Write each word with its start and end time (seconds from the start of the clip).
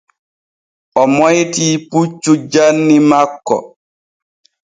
O 1.01 1.03
moytii 1.15 1.75
puccu 1.89 2.31
janni 2.51 2.97
makko. 3.09 3.55